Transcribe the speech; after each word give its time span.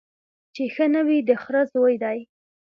چي 0.55 0.63
ښه 0.73 0.85
نه 0.93 1.01
وي 1.07 1.17
د 1.27 1.29
خره 1.43 1.61
زوی 1.73 1.95
دی 2.03 2.17